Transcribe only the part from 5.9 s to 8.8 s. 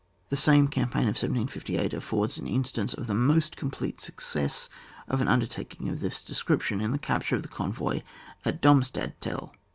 this description, in the capture of the convoy at